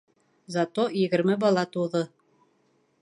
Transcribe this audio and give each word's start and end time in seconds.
Зато 0.53 0.85
егерме 1.01 1.37
бала 1.45 1.67
тыуҙы... 1.77 2.05